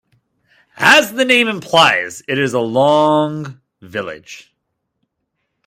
[0.77, 4.51] As the name implies it is a long village.